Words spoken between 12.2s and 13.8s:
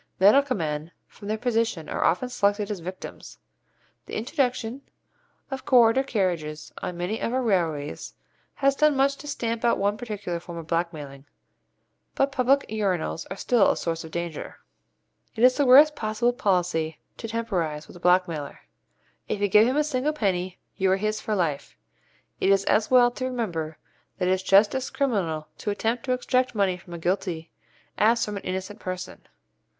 public urinals are still a